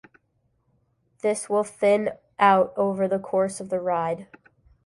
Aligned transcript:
This 1.21 1.47
will 1.47 1.63
thin 1.63 2.09
out 2.39 2.73
over 2.75 3.07
the 3.07 3.19
course 3.19 3.59
of 3.59 3.69
the 3.69 3.79
ride. 3.79 4.27